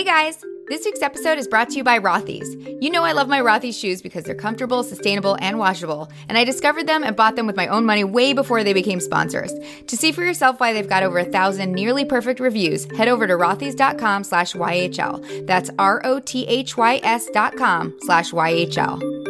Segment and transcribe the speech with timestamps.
[0.00, 0.42] Hey guys!
[0.66, 2.56] This week's episode is brought to you by Rothy's.
[2.80, 6.44] You know I love my Rothy's shoes because they're comfortable, sustainable, and washable, and I
[6.44, 9.52] discovered them and bought them with my own money way before they became sponsors.
[9.88, 13.26] To see for yourself why they've got over a thousand nearly perfect reviews, head over
[13.26, 15.46] to rothys.com slash YHL.
[15.46, 19.29] That's R-O-T-H-Y-S dot com slash YHL.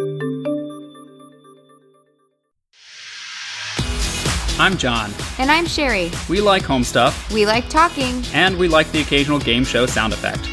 [4.61, 5.11] I'm John.
[5.39, 6.11] And I'm Sherry.
[6.29, 8.23] We like home stuff, We like talking.
[8.35, 10.45] and we like the occasional game show sound effect.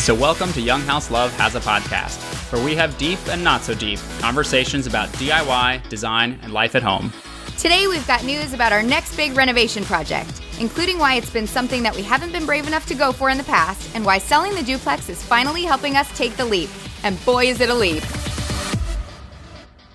[0.00, 2.20] So, welcome to Young House Love Has a Podcast,
[2.52, 6.82] where we have deep and not so deep conversations about DIY, design, and life at
[6.84, 7.12] home.
[7.58, 11.82] Today, we've got news about our next big renovation project, including why it's been something
[11.82, 14.54] that we haven't been brave enough to go for in the past, and why selling
[14.54, 16.70] the duplex is finally helping us take the leap.
[17.02, 18.04] And boy, is it a leap.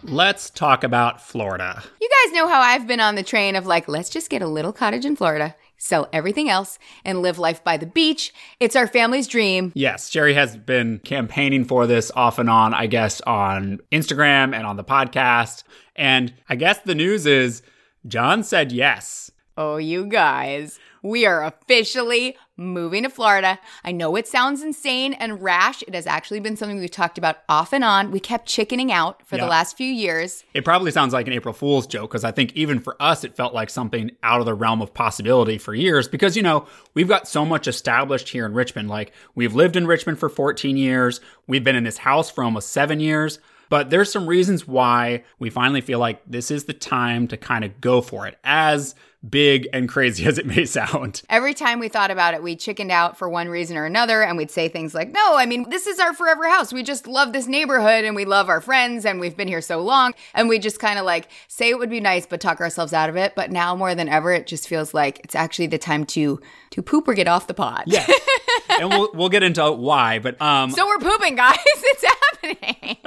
[0.09, 1.83] Let's talk about Florida.
[1.99, 4.47] You guys know how I've been on the train of like, let's just get a
[4.47, 8.33] little cottage in Florida, sell everything else, and live life by the beach.
[8.61, 9.73] It's our family's dream.
[9.75, 14.65] Yes, Sherry has been campaigning for this off and on, I guess, on Instagram and
[14.65, 15.63] on the podcast.
[15.93, 17.61] And I guess the news is
[18.07, 19.29] John said yes.
[19.57, 23.59] Oh, you guys, we are officially moving to Florida.
[23.83, 25.83] I know it sounds insane and rash.
[25.83, 28.11] It has actually been something we've talked about off and on.
[28.11, 29.43] We kept chickening out for Yeah.
[29.43, 30.43] the last few years.
[30.53, 33.35] It probably sounds like an April Fool's joke because I think even for us, it
[33.35, 37.07] felt like something out of the realm of possibility for years because, you know, we've
[37.07, 38.89] got so much established here in Richmond.
[38.89, 42.69] Like, we've lived in Richmond for 14 years, we've been in this house for almost
[42.71, 43.39] seven years.
[43.69, 47.65] But there's some reasons why we finally feel like this is the time to kind
[47.65, 48.95] of go for it, as
[49.29, 51.21] big and crazy as it may sound.
[51.29, 54.37] Every time we thought about it, we chickened out for one reason or another, and
[54.37, 56.73] we'd say things like, No, I mean, this is our forever house.
[56.73, 59.81] We just love this neighborhood and we love our friends and we've been here so
[59.81, 60.13] long.
[60.33, 63.09] And we just kind of like say it would be nice, but talk ourselves out
[63.09, 63.33] of it.
[63.35, 66.39] But now more than ever, it just feels like it's actually the time to
[66.71, 67.83] to poop or get off the pot.
[67.87, 68.09] Yes.
[68.79, 71.57] and we'll, we'll get into why, but um, So we're pooping, guys.
[71.89, 72.97] It's happening.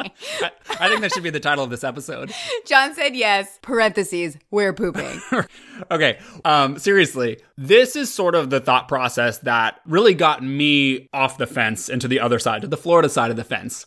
[0.43, 2.33] I, I think that should be the title of this episode.
[2.67, 3.59] John said yes.
[3.63, 5.21] Parentheses, we're pooping.
[5.91, 6.19] okay.
[6.45, 11.47] Um, seriously, this is sort of the thought process that really got me off the
[11.47, 13.87] fence and to the other side, to the Florida side of the fence.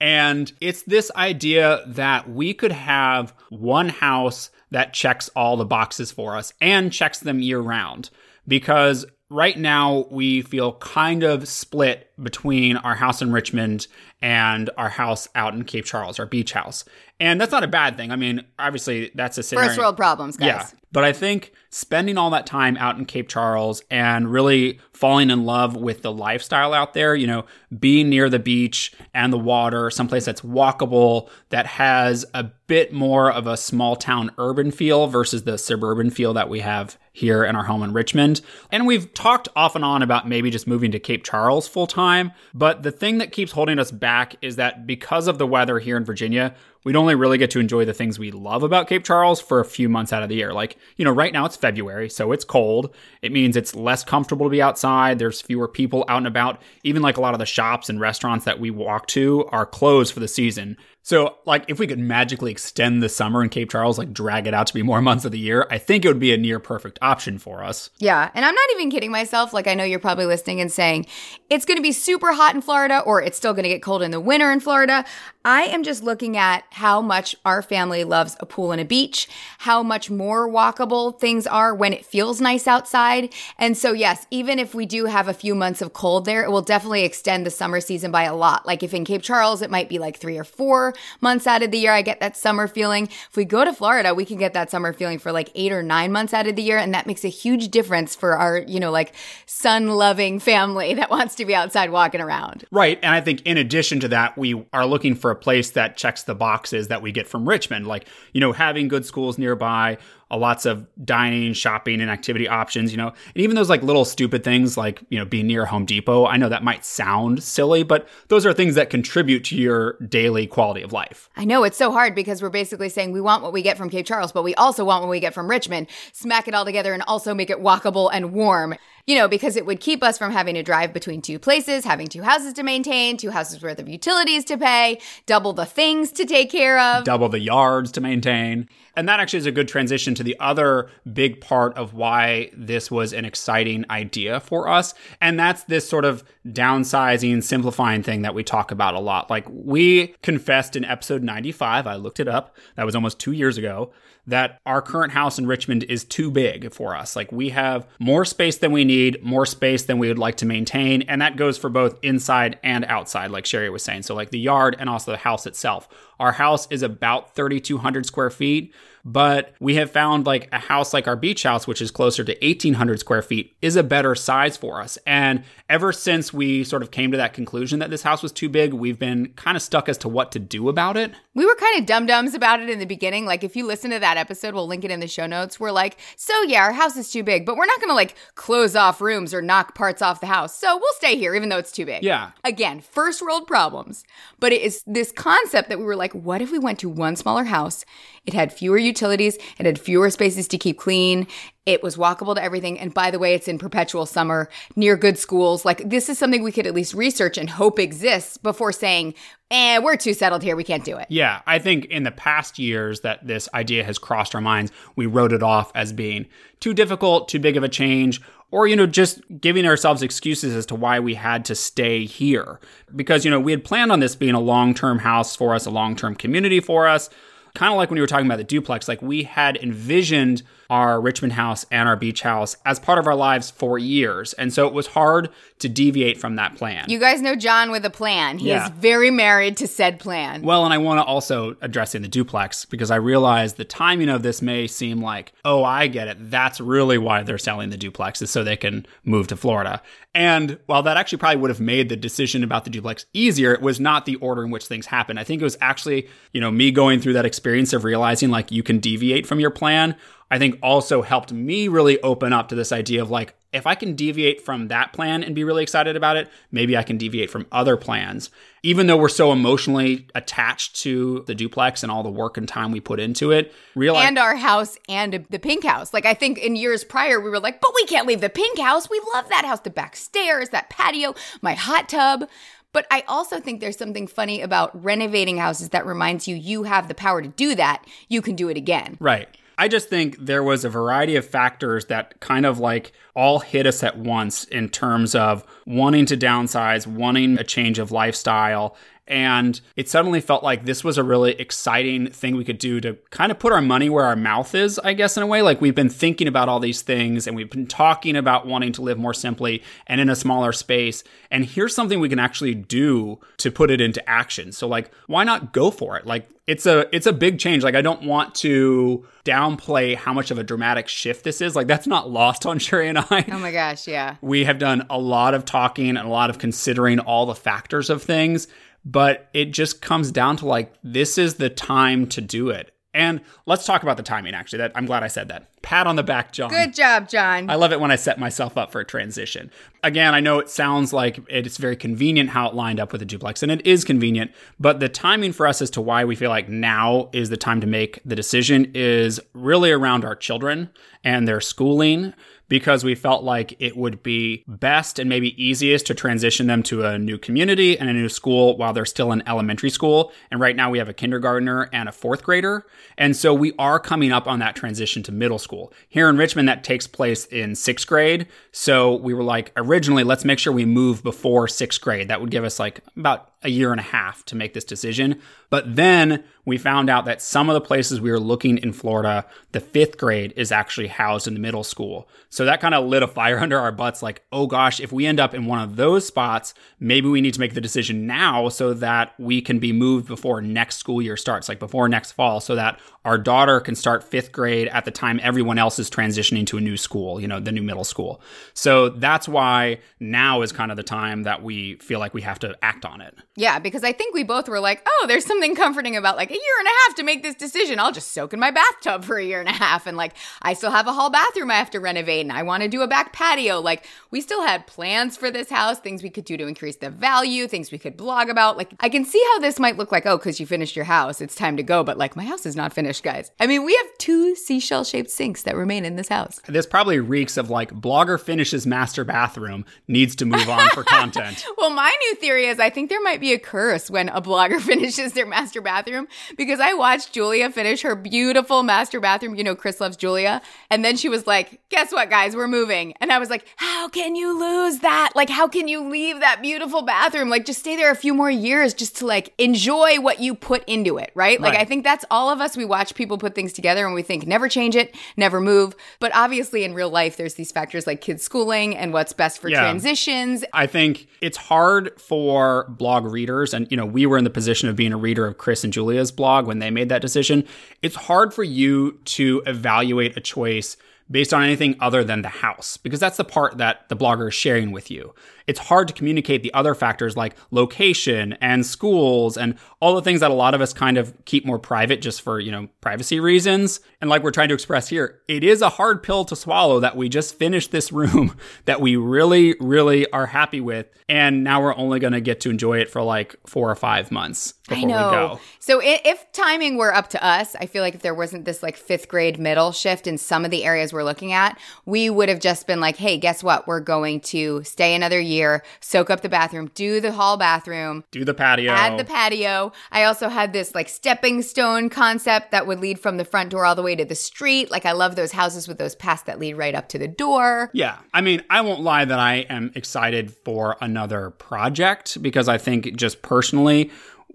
[0.00, 6.12] And it's this idea that we could have one house that checks all the boxes
[6.12, 8.10] for us and checks them year round.
[8.46, 13.86] Because right now we feel kind of split between our house in Richmond
[14.20, 16.84] and our house out in Cape Charles, our beach house.
[17.20, 18.10] And that's not a bad thing.
[18.10, 19.68] I mean, obviously, that's a scenario.
[19.68, 20.46] First world problems, guys.
[20.46, 20.66] Yeah.
[20.92, 25.44] But I think spending all that time out in Cape Charles and really falling in
[25.44, 27.46] love with the lifestyle out there, you know,
[27.76, 33.30] being near the beach and the water, someplace that's walkable, that has a bit more
[33.30, 37.54] of a small town urban feel versus the suburban feel that we have here in
[37.54, 38.42] our home in Richmond.
[38.72, 42.32] And we've talked off and on about maybe just moving to Cape Charles full time.
[42.52, 45.96] But the thing that keeps holding us back is that because of the weather here
[45.96, 49.40] in Virginia, we'd only really get to enjoy the things we love about Cape Charles
[49.40, 50.52] for a few months out of the year.
[50.52, 52.94] Like, you know, right now it's February, so it's cold.
[53.22, 55.18] It means it's less comfortable to be outside.
[55.18, 56.62] There's fewer people out and about.
[56.82, 60.12] Even like a lot of the shops and restaurants that we walk to are closed
[60.12, 60.76] for the season.
[61.06, 64.54] So, like, if we could magically extend the summer in Cape Charles, like drag it
[64.54, 66.58] out to be more months of the year, I think it would be a near
[66.58, 67.90] perfect option for us.
[67.98, 69.52] Yeah, and I'm not even kidding myself.
[69.52, 71.04] Like, I know you're probably listening and saying
[71.50, 74.00] it's going to be super hot in Florida or it's still going to get cold
[74.00, 75.04] in the winter in Florida.
[75.44, 79.28] I am just looking at how much our family loves a pool and a beach,
[79.58, 83.32] how much more walkable things are when it feels nice outside.
[83.58, 86.50] And so, yes, even if we do have a few months of cold there, it
[86.50, 88.66] will definitely extend the summer season by a lot.
[88.66, 91.70] Like, if in Cape Charles, it might be like three or four months out of
[91.70, 93.04] the year, I get that summer feeling.
[93.06, 95.82] If we go to Florida, we can get that summer feeling for like eight or
[95.82, 96.78] nine months out of the year.
[96.78, 99.14] And that makes a huge difference for our, you know, like
[99.46, 102.64] sun loving family that wants to be outside walking around.
[102.70, 102.98] Right.
[103.02, 106.24] And I think in addition to that, we are looking for a place that checks
[106.24, 109.98] the boxes that we get from Richmond, like, you know, having good schools nearby,
[110.30, 114.04] uh, lots of dining, shopping, and activity options, you know, and even those like little
[114.04, 116.26] stupid things like, you know, being near Home Depot.
[116.26, 120.46] I know that might sound silly, but those are things that contribute to your daily
[120.46, 121.28] quality of life.
[121.36, 123.90] I know it's so hard because we're basically saying we want what we get from
[123.90, 125.88] Cape Charles, but we also want what we get from Richmond.
[126.12, 128.74] Smack it all together and also make it walkable and warm.
[129.06, 132.06] You know, because it would keep us from having to drive between two places, having
[132.06, 136.24] two houses to maintain, two houses worth of utilities to pay, double the things to
[136.24, 137.04] take care of.
[137.04, 138.66] Double the yards to maintain.
[138.96, 142.90] And that actually is a good transition to the other big part of why this
[142.90, 144.94] was an exciting idea for us.
[145.20, 149.30] And that's this sort of downsizing, simplifying thing that we talk about a lot.
[149.30, 153.58] Like we confessed in episode 95, I looked it up, that was almost two years
[153.58, 153.92] ago,
[154.26, 157.16] that our current house in Richmond is too big for us.
[157.16, 160.46] Like we have more space than we need, more space than we would like to
[160.46, 161.02] maintain.
[161.02, 164.02] And that goes for both inside and outside, like Sherry was saying.
[164.02, 165.88] So, like the yard and also the house itself.
[166.18, 168.72] Our house is about 3,200 square feet.
[169.04, 172.32] But we have found like a house like our beach house, which is closer to
[172.40, 174.96] 1800 square feet, is a better size for us.
[175.06, 178.48] And ever since we sort of came to that conclusion that this house was too
[178.48, 181.12] big, we've been kind of stuck as to what to do about it.
[181.34, 183.26] We were kind of dum dums about it in the beginning.
[183.26, 185.58] Like, if you listen to that episode, we'll link it in the show notes.
[185.58, 188.14] We're like, so yeah, our house is too big, but we're not going to like
[188.34, 190.56] close off rooms or knock parts off the house.
[190.58, 192.04] So we'll stay here, even though it's too big.
[192.04, 192.30] Yeah.
[192.44, 194.04] Again, first world problems.
[194.38, 197.16] But it is this concept that we were like, what if we went to one
[197.16, 197.84] smaller house?
[198.26, 201.26] It had fewer utilities, it had fewer spaces to keep clean,
[201.66, 202.78] it was walkable to everything.
[202.78, 205.64] And by the way, it's in perpetual summer near good schools.
[205.64, 209.14] Like, this is something we could at least research and hope exists before saying,
[209.50, 210.56] eh, we're too settled here.
[210.56, 211.06] We can't do it.
[211.08, 215.06] Yeah, I think in the past years that this idea has crossed our minds, we
[215.06, 216.26] wrote it off as being
[216.60, 218.20] too difficult, too big of a change,
[218.50, 222.60] or, you know, just giving ourselves excuses as to why we had to stay here.
[222.94, 225.64] Because, you know, we had planned on this being a long term house for us,
[225.64, 227.08] a long term community for us
[227.54, 231.00] kind of like when you were talking about the duplex, like we had envisioned our
[231.00, 234.32] Richmond house and our beach house as part of our lives for years.
[234.34, 235.30] And so it was hard
[235.60, 236.84] to deviate from that plan.
[236.88, 238.38] You guys know John with a plan.
[238.38, 238.64] He Yeah.
[238.66, 240.42] is very married to said plan.
[240.42, 244.08] Well, and I want to also address in the duplex because I realize the timing
[244.08, 246.16] of this may seem like, oh, I get it.
[246.30, 249.80] That's really why they're selling the duplex is so they can move to Florida.
[250.14, 253.60] And while that actually probably would have made the decision about the duplex easier, it
[253.60, 255.18] was not the order in which things happened.
[255.18, 258.52] I think it was actually, you know, me going through that experience of realizing like
[258.52, 259.96] you can deviate from your plan.
[260.34, 263.76] I think also helped me really open up to this idea of like, if I
[263.76, 267.30] can deviate from that plan and be really excited about it, maybe I can deviate
[267.30, 268.30] from other plans.
[268.64, 272.72] Even though we're so emotionally attached to the duplex and all the work and time
[272.72, 275.94] we put into it, realize and our house and the pink house.
[275.94, 278.58] Like I think in years prior we were like, but we can't leave the pink
[278.58, 278.90] house.
[278.90, 282.28] We love that house, the back stairs, that patio, my hot tub.
[282.72, 286.88] But I also think there's something funny about renovating houses that reminds you you have
[286.88, 287.84] the power to do that.
[288.08, 288.96] You can do it again.
[288.98, 289.28] Right.
[289.56, 293.66] I just think there was a variety of factors that kind of like all hit
[293.66, 298.76] us at once in terms of wanting to downsize, wanting a change of lifestyle.
[299.06, 302.94] And it suddenly felt like this was a really exciting thing we could do to
[303.10, 305.42] kind of put our money where our mouth is, I guess, in a way.
[305.42, 308.82] Like we've been thinking about all these things and we've been talking about wanting to
[308.82, 311.04] live more simply and in a smaller space.
[311.30, 314.52] And here's something we can actually do to put it into action.
[314.52, 316.06] So, like, why not go for it?
[316.06, 317.64] Like, it's a it's a big change.
[317.64, 321.56] Like I don't want to downplay how much of a dramatic shift this is.
[321.56, 323.24] Like that's not lost on Sherry and I.
[323.32, 324.16] Oh my gosh, yeah.
[324.20, 327.88] We have done a lot of talking and a lot of considering all the factors
[327.88, 328.46] of things,
[328.84, 332.70] but it just comes down to like this is the time to do it.
[332.94, 334.58] And let's talk about the timing actually.
[334.58, 335.48] That I'm glad I said that.
[335.62, 336.50] Pat on the back, John.
[336.50, 337.50] Good job, John.
[337.50, 339.50] I love it when I set myself up for a transition.
[339.82, 343.06] Again, I know it sounds like it's very convenient how it lined up with the
[343.06, 346.30] duplex, and it is convenient, but the timing for us as to why we feel
[346.30, 350.70] like now is the time to make the decision is really around our children
[351.02, 352.14] and their schooling
[352.48, 356.84] because we felt like it would be best and maybe easiest to transition them to
[356.84, 360.12] a new community and a new school while they're still in elementary school.
[360.30, 362.66] And right now we have a kindergartner and a fourth grader.
[362.98, 365.72] And so we are coming up on that transition to middle school.
[365.88, 368.26] Here in Richmond, that takes place in sixth grade.
[368.52, 372.08] So we were like, originally, let's make sure we move before sixth grade.
[372.08, 375.20] That would give us like about a year and a half to make this decision.
[375.50, 379.26] But then we found out that some of the places we were looking in Florida,
[379.52, 382.08] the fifth grade is actually housed in the middle school.
[382.28, 385.06] So that kind of lit a fire under our butts like, oh gosh, if we
[385.06, 388.48] end up in one of those spots, maybe we need to make the decision now
[388.48, 392.40] so that we can be moved before next school year starts, like before next fall,
[392.40, 396.46] so that our daughter can start fifth grade at the time everyone else is transitioning
[396.46, 398.20] to a new school, you know, the new middle school.
[398.54, 402.38] So that's why now is kind of the time that we feel like we have
[402.40, 403.14] to act on it.
[403.36, 406.34] Yeah, because I think we both were like, oh, there's something comforting about like a
[406.34, 407.80] year and a half to make this decision.
[407.80, 409.88] I'll just soak in my bathtub for a year and a half.
[409.88, 412.62] And like, I still have a hall bathroom I have to renovate and I want
[412.62, 413.60] to do a back patio.
[413.60, 416.90] Like, we still had plans for this house, things we could do to increase the
[416.90, 418.56] value, things we could blog about.
[418.56, 421.20] Like, I can see how this might look like, oh, because you finished your house,
[421.20, 421.82] it's time to go.
[421.82, 423.32] But like, my house is not finished, guys.
[423.40, 426.40] I mean, we have two seashell shaped sinks that remain in this house.
[426.46, 431.44] This probably reeks of like blogger finishes master bathroom needs to move on for content.
[431.56, 434.20] Well, my new theory is I think there might be be a curse when a
[434.20, 439.34] blogger finishes their master bathroom because I watched Julia finish her beautiful master bathroom.
[439.34, 440.42] You know, Chris loves Julia.
[440.70, 442.92] And then she was like, guess what, guys, we're moving.
[443.00, 445.12] And I was like, how can you lose that?
[445.14, 447.30] Like, how can you leave that beautiful bathroom?
[447.30, 450.62] Like, just stay there a few more years just to like enjoy what you put
[450.68, 451.40] into it, right?
[451.40, 451.60] Like, Right.
[451.62, 452.56] I think that's all of us.
[452.56, 455.74] We watch people put things together and we think, never change it, never move.
[456.00, 459.48] But obviously, in real life, there's these factors like kids schooling and what's best for
[459.48, 459.60] Yeah.
[459.60, 460.44] transitions.
[460.52, 464.68] I think it's hard for blog readers, and you know, we were in the position
[464.68, 467.46] of being a reader of Chris and Julia's blog when they made that decision.
[467.80, 470.76] It's hard for you to evaluate a choice
[471.10, 474.34] based on anything other than the house, because that's the part that the blogger is
[474.34, 475.14] sharing with you.
[475.46, 480.20] It's hard to communicate the other factors like location and schools and all the things
[480.20, 483.20] that a lot of us kind of keep more private just for, you know, privacy
[483.20, 483.80] reasons.
[484.00, 486.96] And like we're trying to express here, it is a hard pill to swallow that
[486.96, 490.86] we just finished this room that we really, really are happy with.
[491.08, 494.10] And now we're only going to get to enjoy it for like four or five
[494.10, 495.10] months before I know.
[495.10, 495.40] we go.
[495.58, 498.76] So if timing were up to us, I feel like if there wasn't this like
[498.76, 502.40] fifth grade middle shift in some of the areas we're looking at, we would have
[502.40, 503.66] just been like, hey, guess what?
[503.66, 505.33] We're going to stay another year,
[505.80, 508.72] soak up the bathroom, do the hall bathroom, Do the patio.
[508.72, 509.72] add the patio.
[509.92, 513.64] I also had this like stepping stone concept that would lead from the front door
[513.64, 514.70] all the way to the street.
[514.70, 517.70] Like I love those houses with those paths that lead right up to the door.
[517.72, 517.98] Yeah.
[518.12, 522.96] I mean, I won't lie that I am excited for another project because I think
[522.96, 523.90] just personally,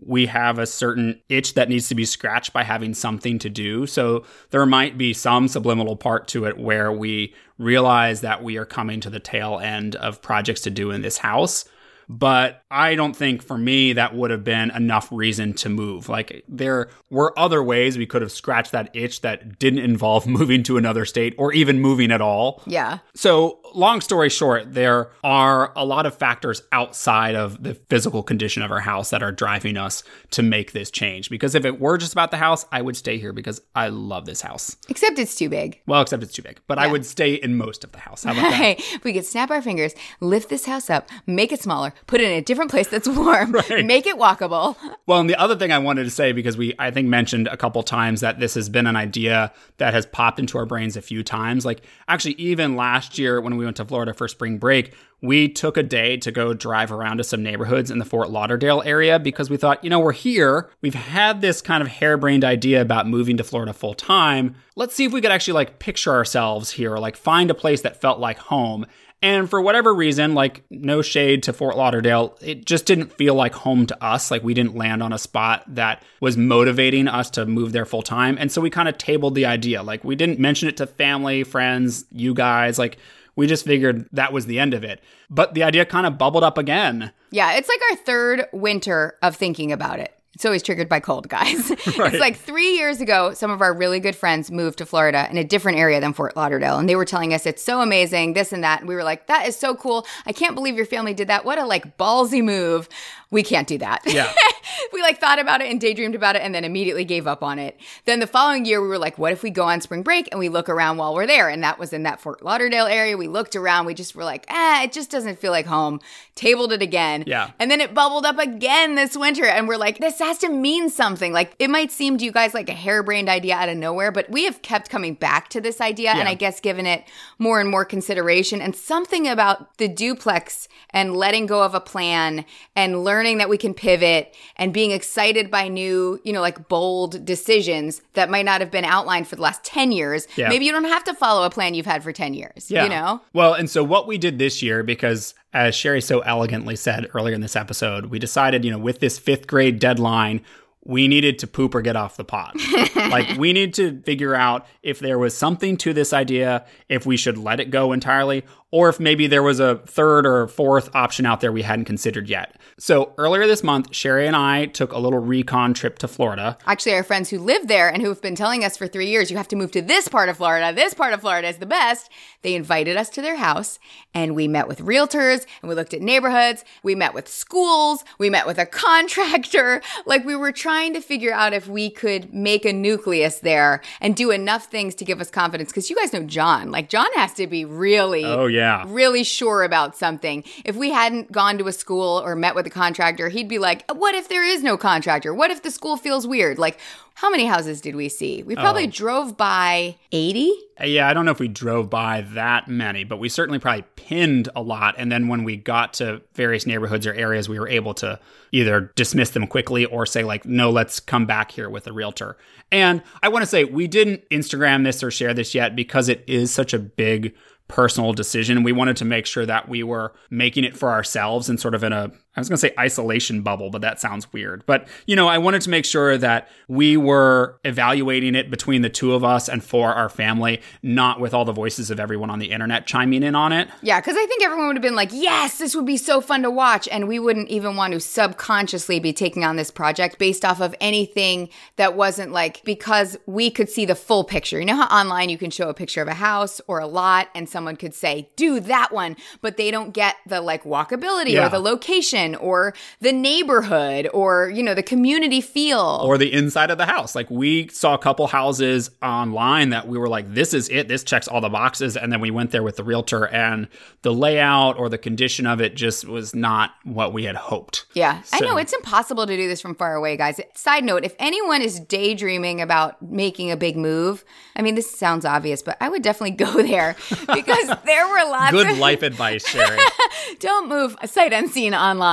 [0.05, 3.85] we have a certain itch that needs to be scratched by having something to do.
[3.85, 8.65] So there might be some subliminal part to it where we realize that we are
[8.65, 11.65] coming to the tail end of projects to do in this house.
[12.09, 16.09] But I don't think for me that would have been enough reason to move.
[16.09, 20.63] Like there were other ways we could have scratched that itch that didn't involve moving
[20.63, 22.63] to another state or even moving at all.
[22.65, 22.99] Yeah.
[23.13, 28.63] So, long story short, there are a lot of factors outside of the physical condition
[28.63, 31.29] of our house that are driving us to make this change.
[31.29, 34.25] Because if it were just about the house, I would stay here because I love
[34.25, 34.75] this house.
[34.89, 35.79] Except it's too big.
[35.85, 38.23] Well, except it's too big, but I would stay in most of the house.
[38.23, 38.53] How about that?
[38.53, 42.25] Hey, we could snap our fingers, lift this house up, make it smaller, put it
[42.25, 43.51] in a different place that's warm,
[43.85, 44.75] make it walkable.
[45.05, 47.57] Well, and the other thing I wanted to say, because we, I think, mentioned a
[47.57, 51.01] couple times that this has been an idea that has popped into our brains a
[51.01, 51.65] few times.
[51.65, 55.75] Like, actually, even last year when we went to Florida for spring break, we took
[55.75, 59.49] a day to go drive around to some neighborhoods in the Fort Lauderdale area because
[59.49, 60.69] we thought, you know, we're here.
[60.81, 64.55] We've had this kind of harebrained idea about moving to Florida full time.
[64.75, 67.81] Let's see if we could actually like picture ourselves here, or like find a place
[67.81, 68.85] that felt like home.
[69.21, 73.53] And for whatever reason, like no shade to Fort Lauderdale, it just didn't feel like
[73.53, 74.31] home to us.
[74.31, 78.01] Like we didn't land on a spot that was motivating us to move there full
[78.01, 78.37] time.
[78.39, 79.83] And so we kind of tabled the idea.
[79.83, 82.79] Like we didn't mention it to family, friends, you guys.
[82.79, 82.97] Like
[83.35, 85.01] we just figured that was the end of it.
[85.29, 87.11] But the idea kind of bubbled up again.
[87.31, 90.13] Yeah, it's like our third winter of thinking about it.
[90.39, 91.69] It's always triggered by cold, guys.
[91.97, 92.13] Right.
[92.13, 95.37] It's like three years ago, some of our really good friends moved to Florida in
[95.37, 96.77] a different area than Fort Lauderdale.
[96.77, 98.79] And they were telling us it's so amazing, this and that.
[98.79, 100.05] And we were like, that is so cool.
[100.25, 101.43] I can't believe your family did that.
[101.43, 102.87] What a like ballsy move.
[103.31, 104.01] We can't do that.
[104.05, 104.31] Yeah.
[104.93, 107.59] we like thought about it and daydreamed about it and then immediately gave up on
[107.59, 107.79] it.
[108.05, 110.39] Then the following year, we were like, what if we go on spring break and
[110.39, 111.47] we look around while we're there?
[111.47, 113.17] And that was in that Fort Lauderdale area.
[113.17, 113.85] We looked around.
[113.85, 115.99] We just were like, ah, it just doesn't feel like home.
[116.35, 117.23] Tabled it again.
[117.27, 117.51] Yeah.
[117.59, 119.45] And then it bubbled up again this winter.
[119.45, 121.33] And we're like, this has to mean something.
[121.33, 124.29] Like it might seem to you guys like a harebrained idea out of nowhere, but
[124.29, 127.03] we have kept coming back to this idea and I guess given it
[127.37, 132.45] more and more consideration and something about the duplex and letting go of a plan
[132.75, 137.25] and learning that we can pivot and being excited by new, you know, like bold
[137.25, 140.27] decisions that might not have been outlined for the last 10 years.
[140.35, 140.49] Yeah.
[140.49, 142.83] Maybe you don't have to follow a plan you've had for 10 years, Yeah.
[142.83, 143.21] you know?
[143.33, 147.33] Well, and so what we did this year, because as Sherry so elegantly said earlier
[147.35, 150.41] in this episode, we decided, you know, with this fifth grade deadline,
[150.85, 152.55] we needed to poop or get off the pot.
[152.95, 157.17] like, we need to figure out if there was something to this idea, if we
[157.17, 161.25] should let it go entirely, or if maybe there was a third or fourth option
[161.25, 162.55] out there we hadn't considered yet.
[162.77, 166.57] So, earlier this month, Sherry and I took a little recon trip to Florida.
[166.65, 169.29] Actually, our friends who live there and who have been telling us for three years,
[169.31, 170.73] you have to move to this part of Florida.
[170.73, 172.09] This part of Florida is the best.
[172.41, 173.79] They invited us to their house
[174.13, 176.63] and we met with realtors and we looked at neighborhoods.
[176.83, 178.03] We met with schools.
[178.17, 178.65] We met with a
[179.13, 179.81] contractor.
[180.05, 184.15] Like we were trying to figure out if we could make a nucleus there and
[184.15, 185.71] do enough things to give us confidence.
[185.73, 186.71] Cause you guys know John.
[186.71, 188.58] Like John has to be really Oh, yeah.
[188.59, 188.83] Yeah.
[188.87, 190.43] really sure about something.
[190.65, 193.89] If we hadn't gone to a school or met with a contractor, he'd be like,
[193.91, 195.33] What if there is no contractor?
[195.33, 196.59] What if the school feels weird?
[196.59, 196.79] Like,
[197.15, 198.43] how many houses did we see?
[198.43, 198.91] We probably Oh.
[198.91, 200.51] drove by 80.
[200.79, 203.83] Uh, Yeah, I don't know if we drove by that many, but we certainly probably
[203.97, 204.95] pinned a lot.
[204.97, 208.19] And then when we got to various neighborhoods or areas, we were able to
[208.53, 212.37] either dismiss them quickly or say, like, no, let's come back here with a realtor.
[212.71, 216.23] And I want to say we didn't Instagram this or share this yet because it
[216.25, 217.33] is such a big
[217.69, 218.63] personal decision.
[218.63, 221.83] We wanted to make sure that we were making it for ourselves and sort of
[221.83, 224.63] in a, I was going to say isolation bubble, but that sounds weird.
[224.65, 228.89] But, you know, I wanted to make sure that we were evaluating it between the
[228.89, 232.39] two of us and for our family, not with all the voices of everyone on
[232.39, 233.67] the internet chiming in on it.
[233.81, 236.41] Yeah, because I think everyone would have been like, yes, this would be so fun
[236.43, 236.87] to watch.
[236.89, 240.73] And we wouldn't even want to subconsciously be taking on this project based off of
[240.79, 244.59] anything that wasn't like, because we could see the full picture.
[244.59, 247.27] You know how online you can show a picture of a house or a lot
[247.35, 251.45] and someone could say, do that one, but they don't get the like walkability Yeah.
[251.47, 256.01] or the location or the neighborhood or, you know, the community feel.
[256.03, 257.15] Or the inside of the house.
[257.15, 260.87] Like we saw a couple houses online that we were like, this is it.
[260.87, 261.95] This checks all the boxes.
[261.97, 263.67] And then we went there with the realtor, and
[264.01, 267.85] the layout or the condition of it just was not what we had hoped.
[267.93, 270.39] Yeah, I know it's impossible to do this from far away, guys.
[270.55, 274.23] Side note, if anyone is daydreaming about making a big move,
[274.55, 278.51] I mean, this sounds obvious, but I would definitely go there because there were lots
[278.51, 279.79] Good of Good life advice, Sherry.
[280.39, 282.08] don't move sight unseen online.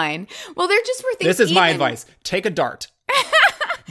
[0.56, 1.36] Well, there just were things.
[1.36, 2.06] this is my advice.
[2.24, 2.88] Take a dart.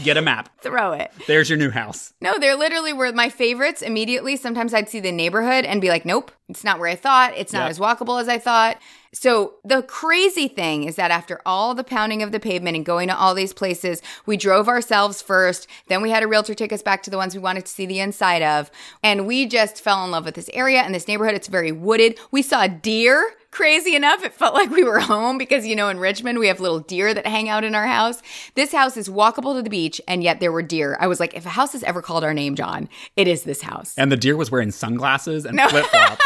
[0.04, 0.50] Get a map.
[0.62, 1.10] Throw it.
[1.26, 2.14] There's your new house.
[2.20, 4.36] No, there literally were my favorites immediately.
[4.36, 7.32] Sometimes I'd see the neighborhood and be like, nope, it's not where I thought.
[7.38, 7.70] It's not Yep.
[7.72, 8.78] as walkable as I thought.
[9.14, 13.08] So the crazy thing is that after all the pounding of the pavement and going
[13.08, 15.66] to all these places, we drove ourselves first.
[15.88, 17.86] Then we had a realtor take us back to the ones we wanted to see
[17.86, 18.70] the inside of.
[19.02, 21.36] And we just fell in love with this area and this neighborhood.
[21.36, 22.20] It's very wooded.
[22.32, 23.32] We saw deer.
[23.56, 26.60] Crazy enough, it felt like we were home because, you know, in Richmond, we have
[26.60, 28.22] little deer that hang out in our house.
[28.56, 30.98] This house is walkable to the beach, and yet there were deer.
[31.00, 33.62] I was like, if a house has ever called our name, John, it is this
[33.62, 33.94] house.
[33.98, 36.26] And the deer was wearing sunglasses and flip flops.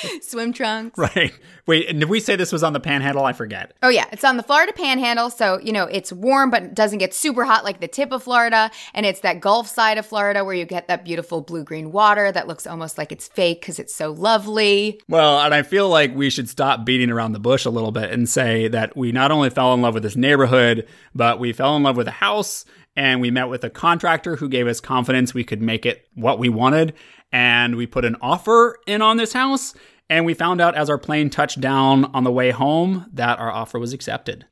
[0.22, 0.98] Swim trunks.
[0.98, 1.32] right.
[1.66, 3.24] Wait, and did we say this was on the panhandle?
[3.24, 3.72] I forget.
[3.82, 4.06] Oh, yeah.
[4.12, 5.30] It's on the Florida panhandle.
[5.30, 8.22] So, you know, it's warm, but it doesn't get super hot like the tip of
[8.22, 8.70] Florida.
[8.94, 12.30] And it's that Gulf side of Florida where you get that beautiful blue green water
[12.30, 15.00] that looks almost like it's fake because it's so lovely.
[15.08, 18.10] Well, and I feel like we should stop beating around the bush a little bit
[18.10, 21.76] and say that we not only fell in love with this neighborhood, but we fell
[21.76, 22.64] in love with the house
[22.96, 26.38] and we met with a contractor who gave us confidence we could make it what
[26.38, 26.94] we wanted.
[27.32, 29.74] And we put an offer in on this house.
[30.08, 33.50] And we found out as our plane touched down on the way home that our
[33.50, 34.46] offer was accepted.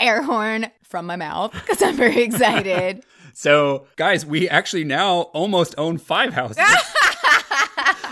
[0.00, 3.04] Air horn from my mouth because I'm very excited.
[3.32, 6.58] So, guys, we actually now almost own five houses.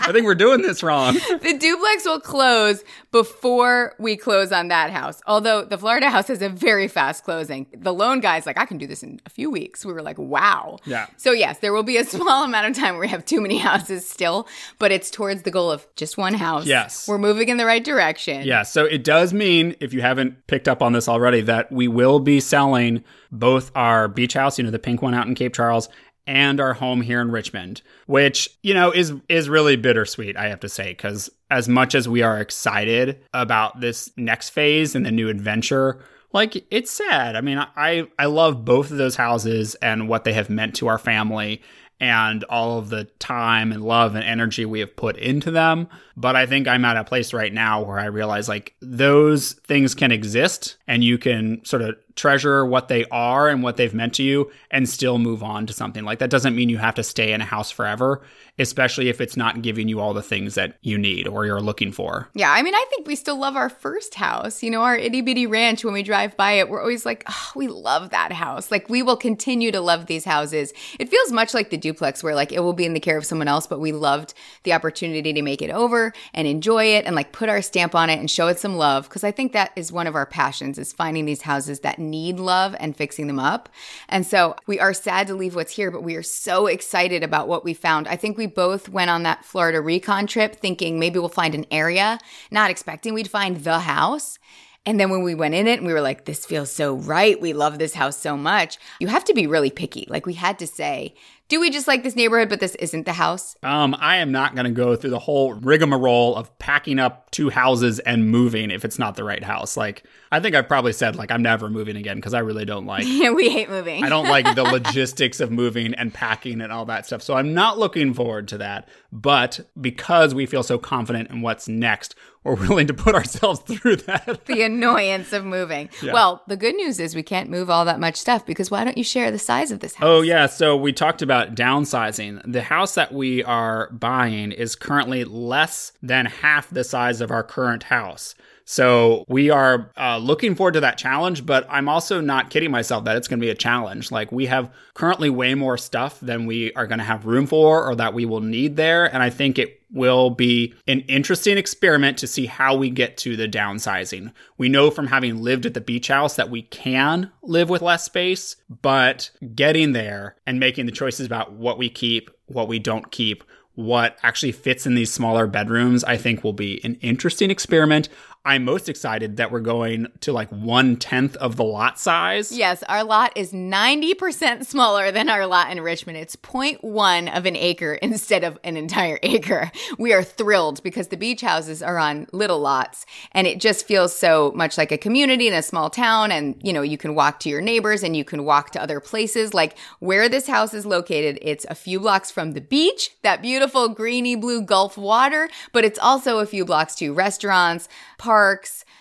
[0.05, 1.13] I think we're doing this wrong.
[1.41, 5.21] the duplex will close before we close on that house.
[5.27, 7.67] Although the Florida house has a very fast closing.
[7.73, 9.85] The loan guy's like, I can do this in a few weeks.
[9.85, 10.77] We were like, wow.
[10.85, 11.07] Yeah.
[11.17, 13.57] So, yes, there will be a small amount of time where we have too many
[13.69, 14.47] houses still,
[14.79, 16.65] but it's towards the goal of just one house.
[16.65, 17.07] Yes.
[17.07, 18.43] We're moving in the right direction.
[18.43, 21.87] Yeah, so it does mean, if you haven't picked up on this already, that we
[21.87, 25.53] will be selling both our beach house, you know, the pink one out in Cape
[25.53, 25.89] Charles,
[26.25, 30.59] and our home here in Richmond, which, you know, is is really bittersweet, I have
[30.61, 35.11] to say, because as much as we are excited about this next phase and the
[35.11, 37.35] new adventure, like it's sad.
[37.35, 40.87] I mean, I I love both of those houses and what they have meant to
[40.87, 41.61] our family
[41.99, 45.87] and all of the time and love and energy we have put into them.
[46.17, 49.95] But I think I'm at a place right now where I realize like those things
[49.95, 54.13] can exist and you can sort of treasure what they are and what they've meant
[54.15, 56.03] to you and still move on to something.
[56.03, 58.21] Like that doesn't mean you have to stay in a house forever,
[58.59, 61.91] especially if it's not giving you all the things that you need or you're looking
[61.91, 62.29] for.
[62.33, 64.61] Yeah, I mean, I think we still love our first house.
[64.61, 67.51] You know, our itty bitty ranch, when we drive by it, we're always like, oh,
[67.55, 68.71] we love that house.
[68.71, 70.73] Like, we will continue to love these houses.
[70.99, 73.25] It feels much like the duplex, where like it will be in the care of
[73.25, 77.15] someone else, but we loved the opportunity to make it over and enjoy it and
[77.15, 79.09] like put our stamp on it and show it some love.
[79.09, 82.39] Cause I think that is one of our passions is finding these houses that need
[82.39, 83.69] love and fixing them up.
[84.09, 87.47] And so we are sad to leave what's here, but we are so excited about
[87.47, 88.07] what we found.
[88.07, 91.65] I think we both went on that Florida recon trip thinking maybe we'll find an
[91.71, 92.19] area,
[92.51, 94.39] not expecting we'd find the house.
[94.85, 97.39] And then when we went in it and we were like, this feels so right.
[97.39, 98.77] We love this house so much.
[98.99, 100.05] You have to be really picky.
[100.09, 101.15] Like we had to say,
[101.49, 103.55] Do we just like this neighborhood, but this isn't the house?
[103.63, 107.49] Um, I am not going to go through the whole rigmarole of packing up two
[107.49, 109.75] houses and moving if it's not the right house.
[109.75, 112.85] Like, I think I've probably said like I'm never moving again because I really don't
[112.85, 113.03] like.
[113.05, 114.03] Yeah, we hate moving.
[114.03, 117.21] I don't like the logistics of moving and packing and all that stuff.
[117.21, 118.87] So I'm not looking forward to that.
[119.11, 123.97] But because we feel so confident in what's next, we're willing to put ourselves through
[123.97, 124.45] that.
[124.45, 125.89] the annoyance of moving.
[126.03, 128.97] Well, the good news is we can't move all that much stuff because why don't
[128.97, 130.07] you share the size of this house?
[130.07, 130.45] Oh, yeah.
[130.47, 132.41] So we talked about downsizing.
[132.51, 137.43] The house that we are buying is currently less than half the size of our
[137.43, 138.35] current house.
[138.65, 143.03] So we are uh, looking forward to that challenge, but I'm also not kidding myself
[143.05, 144.11] that it's going to be a challenge.
[144.11, 147.85] Like we have currently way more stuff than we are going to have room for
[147.85, 149.13] or that we will need there.
[149.13, 153.37] And I think it will be an interesting experiment to see how we get to
[153.37, 154.33] the downsizing.
[154.57, 158.03] We know from having lived at the beach house that we can live with less
[158.03, 163.11] space, but getting there and making the choices about what we keep, what we don't
[163.11, 163.43] keep,
[163.75, 168.09] what actually fits in these smaller bedrooms, I think will be an interesting experiment.
[168.45, 172.51] I'm most excited that we're going to like one tenth of the lot size.
[172.51, 176.17] Yes, our lot is 90% smaller than our lot in Richmond.
[176.17, 179.71] It's 0.1 of an acre instead of an entire acre.
[179.97, 184.13] We are thrilled because the beach houses are on little lots and it just feels
[184.13, 186.29] so much like a community in a small town.
[186.29, 188.99] And, you know, you can walk to your neighbors and you can walk to other
[188.99, 189.53] places.
[189.53, 193.87] Like where this house is located, it's a few blocks from the beach, that beautiful
[193.87, 198.32] greeny blue Gulf water, but it's also a few blocks to restaurants, parks,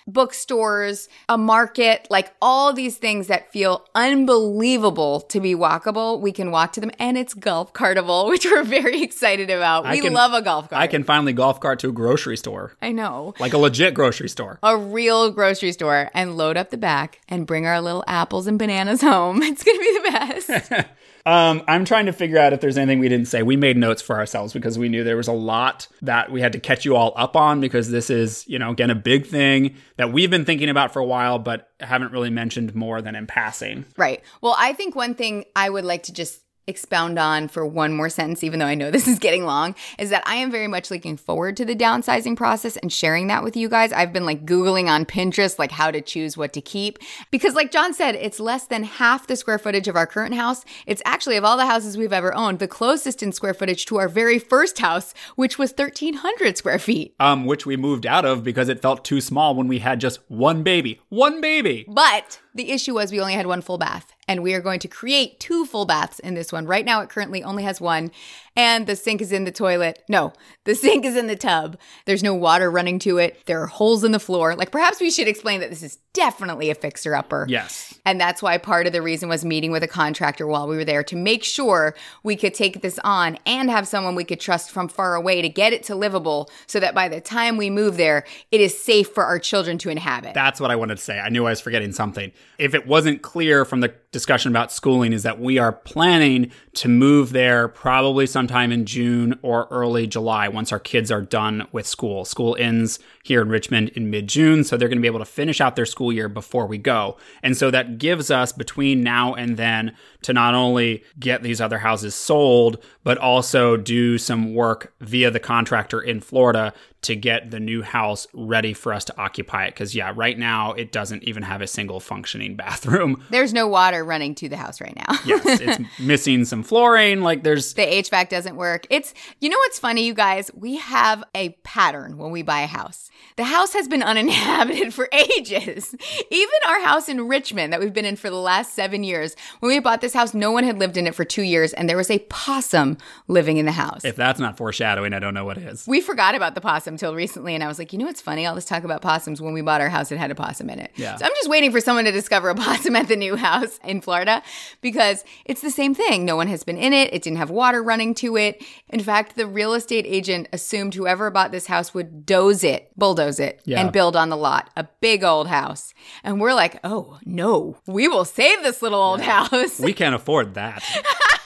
[0.07, 6.21] bookstores, a market, like all these things that feel unbelievable to be walkable.
[6.21, 9.87] We can walk to them and it's golf cartable, which we're very excited about.
[9.87, 10.81] I we can- love a golf cart.
[10.83, 13.35] I can finally golf cart to a grocery store, I know.
[13.39, 14.59] like a legit grocery store.
[14.63, 18.59] A real grocery store and load up the back and bring our little apples and
[18.59, 19.41] bananas home.
[19.53, 20.87] It's going to be the best.
[21.25, 23.43] Um, I'm trying to figure out if there's anything we didn't say.
[23.43, 26.53] We made notes for ourselves because we knew there was a lot that we had
[26.53, 29.77] to catch you all up on because this is, you know, again, a big thing
[29.97, 33.27] that we've been thinking about for a while, but haven't really mentioned more than in
[33.27, 33.85] passing.
[33.97, 34.23] Right.
[34.41, 38.09] Well, I think one thing I would like to just expound on for one more
[38.09, 40.91] sentence, even though I know this is getting long, is that I am very much
[40.91, 43.93] looking forward to the downsizing process and sharing that with you guys.
[43.93, 46.99] I've been like Googling on Pinterest, like how to choose what to keep.
[47.31, 50.65] Because, like John said, it's less than half the square footage of our current house.
[50.87, 53.97] It's actually, of all the houses we've ever owned, the closest in square footage to
[53.97, 57.15] our very first house, which was 1,300 square feet.
[57.19, 60.21] Um, which we moved out of because it felt too small when we had just
[60.29, 61.01] one baby.
[61.09, 61.85] One baby.
[61.89, 64.89] But the issue was we only had one full bath, and we are going to
[64.89, 66.67] create two full baths in this one.
[66.67, 68.11] Right now, it currently only has one,
[68.57, 70.03] and the sink is in the toilet.
[70.09, 70.33] No,
[70.65, 71.79] the sink is in the tub.
[72.07, 73.45] There's no water running to it.
[73.47, 74.55] There are holes in the floor.
[74.55, 77.47] Like, perhaps we should explain that this is definitely a fixer upper.
[77.49, 77.99] Yes.
[78.05, 80.85] And that's why part of the reason was meeting with a contractor while we were
[80.85, 84.71] there to make sure we could take this on and have someone we could trust
[84.71, 87.97] from far away to get it to livable so that by the time we move
[87.97, 90.35] there, it is safe for our children to inhabit.
[90.35, 91.19] That's what I wanted to say.
[91.19, 92.33] I knew I was forgetting something.
[92.59, 96.89] If it wasn't clear from the discussion about schooling, is that we are planning to
[96.89, 101.87] move there probably sometime in June or early July once our kids are done with
[101.87, 102.25] school.
[102.25, 105.25] School ends here in Richmond in mid June, so they're going to be able to
[105.25, 107.17] finish out their school year before we go.
[107.43, 111.79] And so that gives us between now and then to not only get these other
[111.79, 117.59] houses sold, but also do some work via the contractor in Florida to get the
[117.61, 119.75] new house ready for us to occupy it.
[119.75, 123.23] Because, yeah, right now it doesn't even have a single functioning bathroom.
[123.31, 125.19] There's no water running to the house right now.
[125.25, 127.21] Yes, it's missing some flooring.
[127.23, 128.87] Like, there's the HVAC doesn't work.
[128.91, 130.51] It's, you know what's funny, you guys?
[130.55, 133.11] We have a pattern when we buy a house.
[133.37, 135.95] The house has been uninhabited for ages.
[136.31, 139.71] Even our house in Richmond that we've been in for the last seven years, when
[139.71, 141.97] we bought this house, no one had lived in it for two years, and there
[141.97, 142.97] was a possum
[143.29, 144.05] living in the house.
[144.05, 145.85] if that's not foreshadowing, I don't know what is.
[145.87, 148.47] we forgot about the possum till recently, and I was like, you know what's funny?
[148.47, 149.41] All this talk about possums.
[149.41, 150.93] When we bought our house, it had a possum in it.
[150.97, 151.17] Yeah.
[151.17, 154.01] So I'm just waiting for someone to discover a possum at the new house in
[154.01, 154.43] Florida
[154.81, 156.25] because it's the same thing.
[156.25, 157.13] No one has been in it.
[157.13, 158.63] It didn't have water running to it.
[158.89, 163.41] In fact, the real estate agent assumed whoever bought this house would doze it, bulldoze
[163.41, 163.81] it, Yeah.
[163.81, 165.93] and build on the lot a big old house.
[166.25, 169.79] And we're like, oh no, we will save this little old house.
[169.81, 170.83] We can't afford that.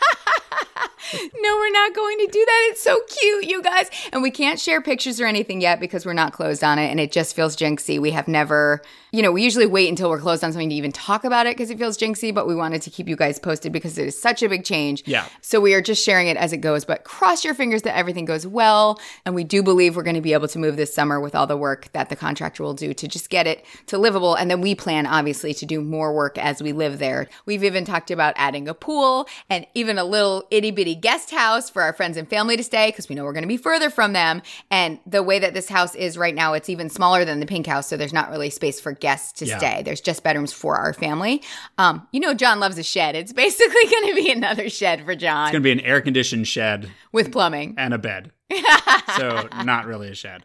[1.13, 2.69] no, we're not going to do that.
[2.71, 3.91] It's so cute, you guys.
[4.13, 7.01] And we can't share pictures or anything yet because we're not closed on it and
[7.01, 8.01] it just feels jinxy.
[8.01, 10.93] We have never, you know, we usually wait until we're closed on something to even
[10.93, 13.73] talk about it because it feels jinxy, but we wanted to keep you guys posted
[13.73, 15.03] because it is such a big change.
[15.07, 15.27] Yeah.
[15.41, 18.25] So we are just sharing it as it goes, but cross your fingers that everything
[18.25, 19.01] goes well.
[19.25, 21.47] And we do believe we're going to be able to move this summer with all
[21.47, 24.35] the work that the contractor will do to just get it to livable.
[24.35, 27.29] And then we plan, obviously, to do more work as we live there.
[27.45, 31.71] We've even talked about adding a pool and even a little itty bitty guest house
[31.71, 33.91] for our friends and family to stay because we know we're going to be further
[33.91, 34.43] from them.
[34.71, 37.67] And the way that this house is right now, it's even smaller than the pink
[37.67, 37.87] house.
[37.89, 39.59] So there's not really space for guests to Yeah.
[39.59, 39.83] stay.
[39.85, 41.43] There's just bedrooms for our family.
[41.79, 43.15] Um, you know, John loves a shed.
[43.17, 46.01] It's basically going to be another shed for John It's going to be an air
[46.01, 47.75] conditioned shed with plumbing.
[47.79, 48.33] and a bed.
[49.17, 50.45] so, not really a shed.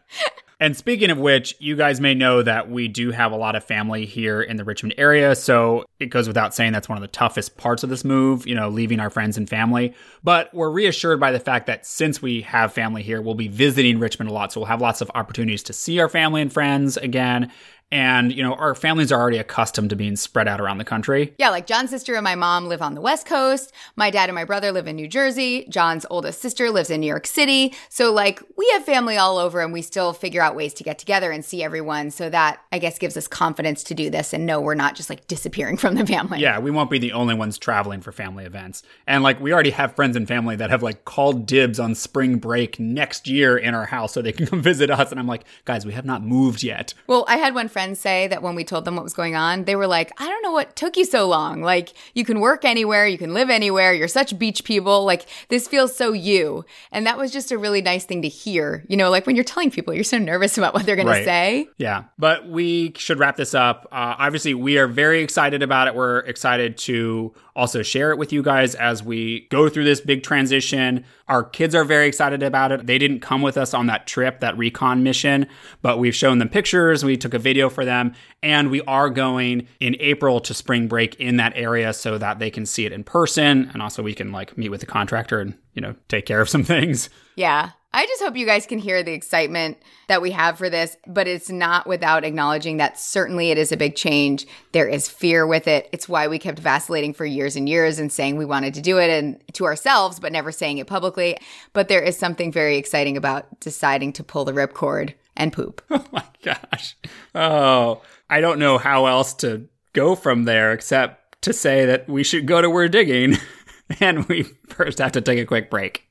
[0.62, 3.64] And speaking of which, you guys may know that we do have a lot of
[3.64, 5.34] family here in the Richmond area.
[5.34, 8.54] So it goes without saying that's one of the toughest parts of this move, you
[8.54, 9.92] know, leaving our friends and family.
[10.22, 13.98] But we're reassured by the fact that since we have family here, we'll be visiting
[13.98, 14.52] Richmond a lot.
[14.52, 17.50] So we'll have lots of opportunities to see our family and friends again.
[17.92, 21.34] And, you know, our families are already accustomed to being spread out around the country.
[21.36, 23.70] Yeah, like John's sister and my mom live on the West Coast.
[23.96, 25.66] My dad and my brother live in New Jersey.
[25.68, 27.74] John's oldest sister lives in New York City.
[27.90, 30.98] So, like, we have family all over and we still figure out ways to get
[30.98, 32.10] together and see everyone.
[32.10, 35.10] So, that I guess gives us confidence to do this and know we're not just
[35.10, 36.40] like disappearing from the family.
[36.40, 38.82] Yeah, we won't be the only ones traveling for family events.
[39.06, 42.36] And like we already have friends and family that have like called dibs on spring
[42.36, 45.10] break next year in our house so they can come visit us.
[45.10, 46.94] And I'm like, guys, we have not moved yet.
[47.06, 49.64] Well, I had one friend say that when we told them what was going on,
[49.64, 51.62] they were like, I don't know what took you so long.
[51.62, 55.04] Like, you can work anywhere, you can live anywhere, you're such beach people.
[55.04, 56.64] Like, this feels so you.
[56.92, 58.84] And that was just a really nice thing to hear.
[58.88, 61.18] You know, like when you're telling people, you're so nervous about what they're going Right.
[61.18, 61.68] to say.
[61.78, 63.86] Yeah, but we should wrap this up.
[63.90, 65.94] Uh, obviously, we are very excited about it.
[65.94, 70.22] We're excited to also share it with you guys as we go through this big
[70.22, 71.04] transition.
[71.28, 72.86] Our kids are very excited about it.
[72.86, 75.46] They didn't come with us on that trip, that recon mission,
[75.82, 77.04] but we've shown them pictures.
[77.04, 81.16] We took a video for them, and we are going in April to spring break
[81.16, 84.30] in that area so that they can see it in person, and also we can
[84.30, 87.10] like meet with the contractor and you know take care of some things.
[87.36, 87.70] Yeah.
[87.94, 89.76] I just hope you guys can hear the excitement
[90.08, 93.76] that we have for this, but it's not without acknowledging that certainly it is a
[93.76, 94.46] big change.
[94.72, 95.90] There is fear with it.
[95.92, 98.98] It's why we kept vacillating for years and years and saying we wanted to do
[98.98, 101.36] it and to ourselves, but never saying it publicly.
[101.74, 105.82] But there is something very exciting about deciding to pull the ripcord and poop.
[105.90, 106.96] Oh my gosh.
[107.34, 112.24] Oh, I don't know how else to go from there except to say that we
[112.24, 113.36] should go to where We're Digging.
[114.00, 116.08] and we first have to take a quick break.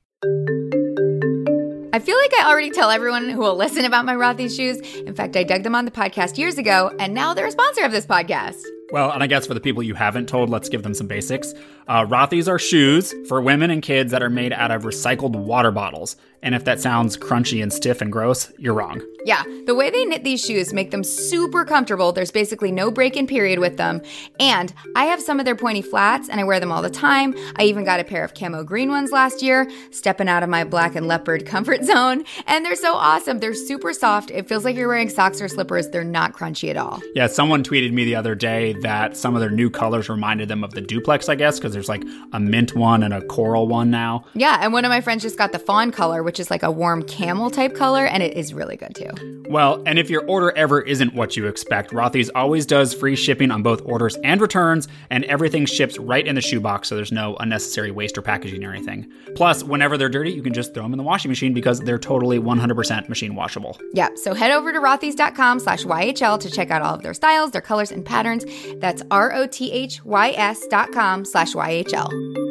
[1.94, 4.80] I feel like I already tell everyone who will listen about my Rothy's shoes.
[5.00, 7.84] In fact, I dug them on the podcast years ago, and now they're a sponsor
[7.84, 8.62] of this podcast.
[8.94, 11.54] Well, and I guess for the people you haven't told, let's give them some basics.
[11.88, 15.72] Uh, Rothy's are shoes for women and kids that are made out of recycled water
[15.72, 16.16] bottles.
[16.42, 19.02] And if that sounds crunchy and stiff and gross, you're wrong.
[19.24, 22.12] Yeah, the way they knit these shoes make them super comfortable.
[22.12, 24.02] There's basically no break in period with them.
[24.40, 27.36] And I have some of their pointy flats and I wear them all the time.
[27.58, 30.64] I even got a pair of camo green ones last year, stepping out of my
[30.64, 32.24] black and leopard comfort zone.
[32.48, 33.40] And they're so awesome.
[33.40, 34.32] They're super soft.
[34.32, 35.90] It feels like you're wearing socks or slippers.
[35.90, 37.00] They're not crunchy at all.
[37.14, 40.64] Yeah, someone tweeted me the other day that some of their new colors reminded them
[40.64, 42.04] of the duplex, I guess, because there's like
[42.34, 44.26] a mint one and a coral one now.
[44.34, 46.72] Yeah, and one of my friends just got the fawn color, which is like a
[46.72, 49.11] warm camel type color, and it is really good too.
[49.50, 53.52] Well, and if your order ever isn't what you expect, Rothy's always does free shipping
[53.52, 57.36] on both orders and returns, and everything ships right in the shoebox, so there's no
[57.38, 59.12] unnecessary waste or packaging or anything.
[59.36, 62.00] Plus, whenever they're dirty, you can just throw them in the washing machine because they're
[62.00, 63.78] totally 100% machine washable.
[63.94, 67.52] Yeah, so head over to rothys.com slash YHL to check out all of their styles,
[67.52, 68.46] their colors, and patterns.
[68.78, 72.51] That's R-O-T-H-Y-S dot com slash YHL.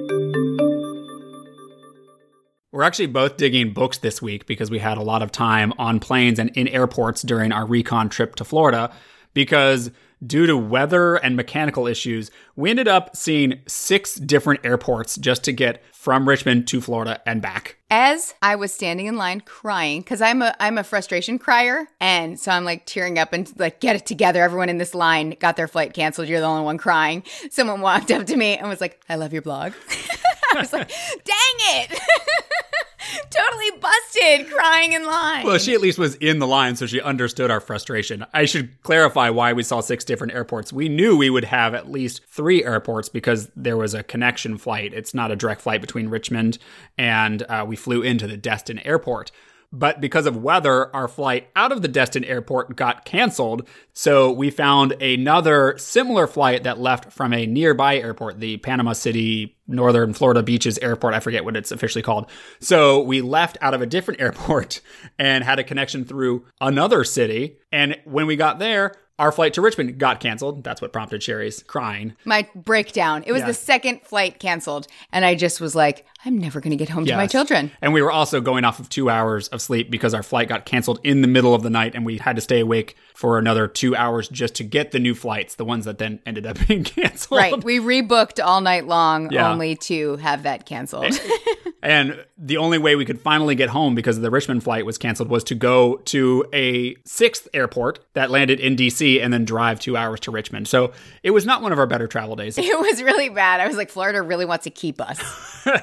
[2.72, 5.98] We're actually both digging books this week because we had a lot of time on
[5.98, 8.92] planes and in airports during our recon trip to Florida.
[9.34, 9.90] Because
[10.24, 15.52] due to weather and mechanical issues, we ended up seeing six different airports just to
[15.52, 17.76] get from Richmond to Florida and back.
[17.90, 22.38] As I was standing in line crying, because I'm a I'm a frustration crier, and
[22.38, 24.42] so I'm like tearing up and like get it together.
[24.42, 26.28] Everyone in this line got their flight canceled.
[26.28, 27.24] You're the only one crying.
[27.50, 29.72] Someone walked up to me and was like, "I love your blog."
[30.54, 32.00] I was like, "Dang it!"
[33.30, 35.46] totally busted crying in line.
[35.46, 38.24] Well, she at least was in the line, so she understood our frustration.
[38.32, 40.72] I should clarify why we saw six different airports.
[40.72, 44.92] We knew we would have at least three airports because there was a connection flight.
[44.92, 46.58] It's not a direct flight between Richmond,
[46.98, 49.30] and uh, we flew into the Destin airport.
[49.72, 53.68] But because of weather, our flight out of the Destin airport got canceled.
[53.92, 59.56] So we found another similar flight that left from a nearby airport, the Panama City
[59.68, 61.14] Northern Florida Beaches Airport.
[61.14, 62.28] I forget what it's officially called.
[62.58, 64.80] So we left out of a different airport
[65.18, 67.58] and had a connection through another city.
[67.70, 70.64] And when we got there, our flight to Richmond got canceled.
[70.64, 72.14] That's what prompted Sherry's crying.
[72.24, 73.22] My breakdown.
[73.26, 73.46] It was Yeah.
[73.48, 74.86] the second flight canceled.
[75.12, 77.70] And I just was like, I'm never going to get home to my children.
[77.80, 80.64] And we were also going off of two hours of sleep because our flight got
[80.66, 83.68] canceled in the middle of the night and we had to stay awake for another
[83.68, 86.82] two hours just to get the new flights, the ones that then ended up being
[86.84, 87.38] canceled.
[87.38, 87.62] Right.
[87.64, 89.50] We rebooked all night long Yeah.
[89.50, 91.04] only to have that canceled.
[91.06, 94.98] Eh, And the only way we could finally get home because the Richmond flight was
[94.98, 99.80] canceled was to go to a sixth airport that landed in DC and then drive
[99.80, 100.68] two hours to Richmond.
[100.68, 102.58] So it was not one of our better travel days.
[102.58, 103.60] it was really bad.
[103.60, 105.20] I was like, Florida really wants to keep us.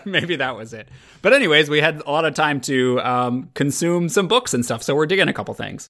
[0.06, 0.88] Maybe that was it.
[1.22, 4.84] But, anyways, we had a lot of time to um, consume some books and stuff.
[4.84, 5.90] So we're digging a couple things.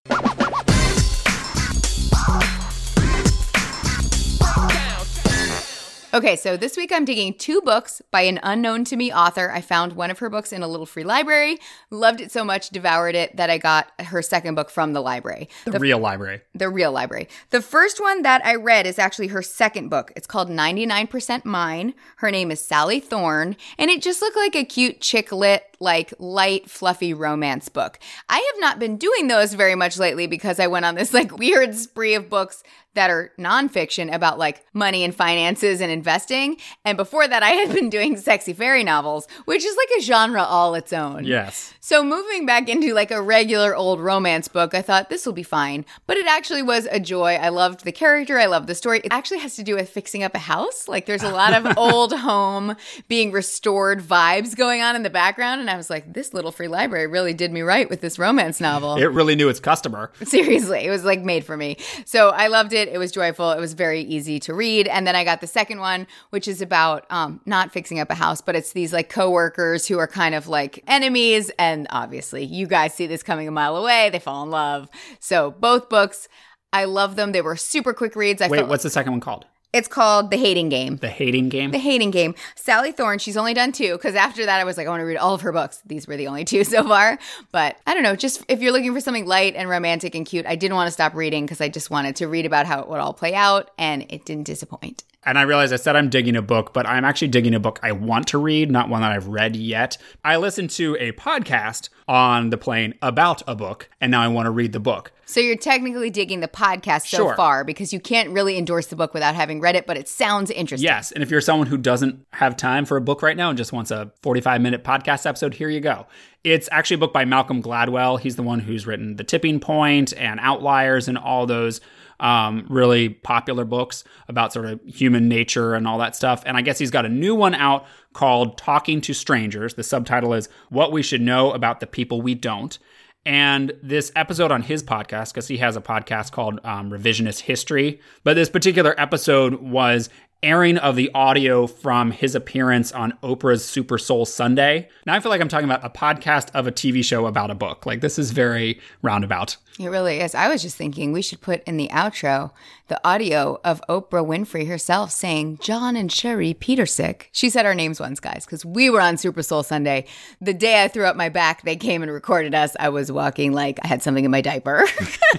[6.18, 9.52] Okay, so this week I'm digging two books by an unknown to me author.
[9.52, 11.60] I found one of her books in a little free library,
[11.92, 15.48] loved it so much, devoured it, that I got her second book from the library.
[15.66, 16.42] The real library.
[16.56, 17.30] the real library.
[17.52, 20.12] The first one that I read is actually her second book.
[20.16, 21.94] It's called 99% Mine.
[22.16, 26.14] Her name is Sally Thorne, and it just looked like a cute chick lit, like
[26.20, 28.00] light, fluffy romance book.
[28.30, 31.38] I have not been doing those very much lately because I went on this like
[31.38, 32.64] weird spree of books
[32.98, 36.58] that are nonfiction about like money and finances and investing.
[36.84, 40.42] And before that, I had been doing sexy fairy novels, which is like a genre
[40.42, 41.24] all its own.
[41.24, 41.76] Yes.
[41.80, 45.44] So moving back into like a regular old romance book, I thought this will be
[45.44, 45.86] fine.
[46.08, 47.36] But it actually was a joy.
[47.36, 48.40] I loved the character.
[48.40, 49.00] I loved the story.
[49.04, 50.88] It actually has to do with fixing up a house.
[50.88, 52.76] Like there's a lot of old home
[53.08, 55.62] being restored vibes going on in the background.
[55.62, 58.60] And I was like, this little free library really did me right with this romance
[58.60, 58.96] novel.
[58.98, 60.12] It really knew its customer.
[60.24, 61.78] Seriously, it was like made for me.
[62.06, 62.88] So I loved it.
[62.88, 63.52] It was joyful.
[63.52, 64.88] It was very easy to read.
[64.88, 68.16] And then I got the second one, which is about um, not fixing up a
[68.16, 71.52] house, but it's these like coworkers who are kind of like enemies.
[71.60, 74.10] And obviously, you guys see this coming a mile away.
[74.10, 74.90] They fall in love.
[75.20, 76.28] So both books,
[76.74, 77.32] I love them.
[77.32, 78.42] They were super quick reads.
[78.42, 79.46] I Wait, what's the second one called?
[79.78, 80.98] It's called The Hating Game.
[80.98, 81.72] The Hating Game?
[81.72, 82.36] The Hating Game.
[82.56, 85.06] Sally Thorne, she's only done two because after that I was like, I want to
[85.06, 85.82] read all of her books.
[85.86, 87.20] These were the only two so far.
[87.52, 90.46] But I don't know, just if you're looking for something light and romantic and cute,
[90.46, 92.90] I didn't want to stop reading because I just wanted to read about how it
[92.90, 95.04] would all play out and it didn't disappoint.
[95.26, 97.80] And I realized I said I'm digging a book, but I'm actually digging a book
[97.84, 99.98] I want to read, not one that I've read yet.
[100.24, 104.46] I listened to a podcast on the plane about a book, and now I want
[104.46, 105.12] to read the book.
[105.26, 107.36] So you're technically digging the podcast so Sure.
[107.36, 110.50] far because you can't really endorse the book without having read it, but it sounds
[110.52, 110.86] interesting.
[110.88, 113.58] Yes, and if you're someone who doesn't have time for a book right now and
[113.58, 116.08] just wants a 45 minute podcast episode, here you go.
[116.46, 118.18] It's actually a book by Malcolm Gladwell.
[118.22, 121.82] He's the one who's written The Tipping Point and Outliers and all those
[122.20, 126.44] um, really popular books about sort of human nature and all that stuff.
[126.46, 129.76] And I guess he's got a new one out called Talking to Strangers.
[129.76, 132.78] The subtitle is What We Should Know About the People We Don't.
[133.26, 138.00] And this episode on his podcast, because he has a podcast called um, Revisionist History,
[138.24, 140.10] but this particular episode was
[140.44, 144.90] airing of the audio from his appearance on Oprah's Super Soul Sunday.
[145.06, 147.56] Now I feel like I'm talking about a podcast of a TV show about a
[147.56, 147.86] book.
[147.86, 149.58] Like this is very roundabout.
[149.80, 150.34] It really is.
[150.34, 152.52] I was just thinking we should put in the outro
[152.88, 157.24] the audio of Oprah Winfrey herself saying, John and Sherry Petersik.
[157.32, 160.06] She said our names once, guys, because we were on Super Soul Sunday.
[160.42, 162.76] The day I threw up my back, they came and recorded us.
[162.80, 164.86] I was walking like I had something in my diaper.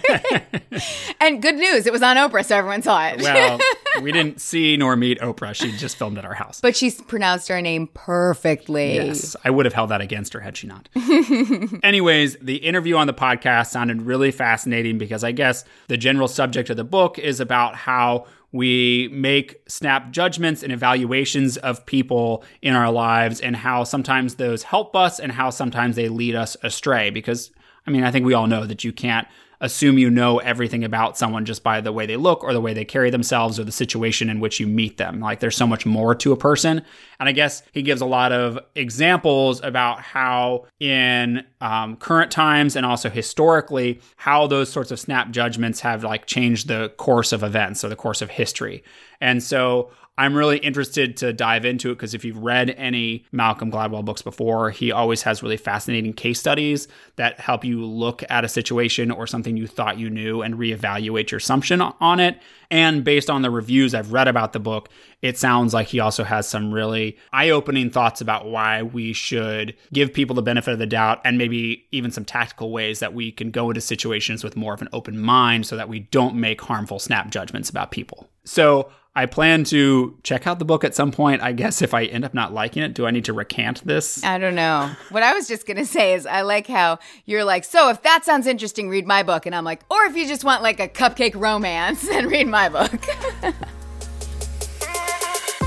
[1.21, 3.23] and good news, it was on Oprah, so everyone saw it.
[3.23, 3.59] Well,
[4.03, 5.55] we didn't see nor meet Oprah.
[5.55, 6.61] She just filmed at our house.
[6.61, 8.95] but she pronounced our name perfectly.
[8.95, 10.89] Yes, I would have held that against her had she not.
[11.83, 16.71] Anyways, the interview on the podcast sounded really fascinating because I guess the general subject
[16.71, 22.75] of the book is about how we make snap judgments and evaluations of people in
[22.75, 27.11] our lives and how sometimes those help us and how sometimes they lead us astray.
[27.11, 27.51] Because,
[27.87, 29.29] I mean, I think we all know that you can't
[29.61, 32.73] assume you know everything about someone just by the way they look or the way
[32.73, 35.21] they carry themselves or the situation in which you meet them.
[35.21, 36.83] Like there's so much more to a person.
[37.19, 42.77] And I guess he gives a lot of examples about how in um, current times
[42.77, 47.43] and also historically, how those sorts of snap judgments have like changed the course of
[47.43, 48.85] events or the course of history.
[49.21, 53.71] And so I'm really interested to dive into it because if you've read any Malcolm
[53.71, 58.45] Gladwell books before, he always has really fascinating case studies that help you look at
[58.45, 62.37] a situation or something you thought you knew and reevaluate your assumption on it.
[62.69, 64.89] And based on the reviews I've read about the book,
[65.23, 69.77] it sounds like he also has some really eye opening thoughts about why we should
[69.93, 73.31] give people the benefit of the doubt and maybe even some tactical ways that we
[73.31, 76.61] can go into situations with more of an open mind so that we don't make
[76.61, 78.29] harmful snap judgments about people.
[78.45, 81.43] So I plan to check out the book at some point.
[81.43, 84.23] I guess if I end up not liking it, do I need to recant this?
[84.23, 84.93] I don't know.
[85.11, 88.03] what I was just going to say is I like how you're like, so if
[88.03, 89.45] that sounds interesting, read my book.
[89.45, 92.69] And I'm like, or if you just want like a cupcake romance, then read my
[92.69, 92.93] book.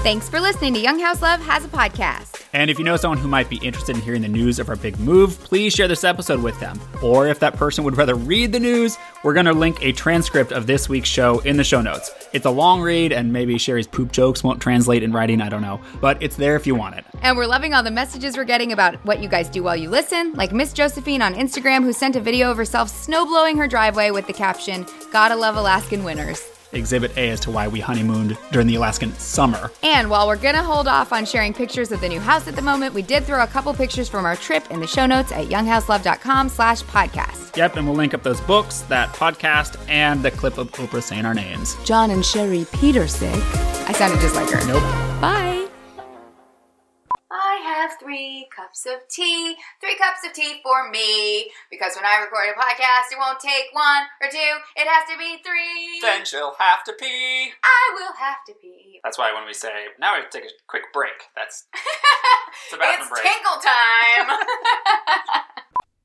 [0.01, 2.40] Thanks for listening to Young House Love Has a Podcast.
[2.53, 4.75] And if you know someone who might be interested in hearing the news of our
[4.75, 6.79] big move, please share this episode with them.
[7.01, 10.51] Or if that person would rather read the news, we're going to link a transcript
[10.51, 12.11] of this week's show in the show notes.
[12.33, 15.61] It's a long read, and maybe Sherry's poop jokes won't translate in writing, I don't
[15.61, 15.79] know.
[16.01, 17.05] But it's there if you want it.
[17.21, 19.89] And we're loving all the messages we're getting about what you guys do while you
[19.89, 24.11] listen, like Miss Josephine on Instagram, who sent a video of herself snowblowing her driveway
[24.11, 26.41] with the caption, Gotta love Alaskan winters.
[26.73, 29.71] Exhibit A as to why we honeymooned during the Alaskan summer.
[29.83, 32.61] And while we're gonna hold off on sharing pictures of the new house at the
[32.61, 35.47] moment, we did throw a couple pictures from our trip in the show notes at
[35.47, 37.55] younghouselove.com slash podcast.
[37.57, 41.25] Yep, and we'll link up those books, that podcast, and the clip of Oprah saying
[41.25, 41.75] our names.
[41.83, 43.31] John and Sherry Petersik.
[43.87, 44.65] I sounded just like her.
[44.67, 44.81] Nope.
[45.21, 45.60] Bye.
[47.81, 51.49] Have three cups of tea, three cups of tea for me.
[51.71, 55.17] Because when I record a podcast, it won't take one or two, it has to
[55.17, 55.97] be three.
[55.99, 57.49] Then she'll have to pee.
[57.63, 58.99] I will have to pee.
[59.03, 59.69] That's why when we say,
[59.99, 63.23] now we have to take a quick break, that's it's, a bathroom break.
[63.23, 64.37] tinkle time.